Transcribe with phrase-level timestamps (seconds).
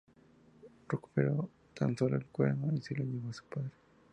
[0.89, 3.69] Recuperó tan solo el cuerno y se lo llevó a su padre.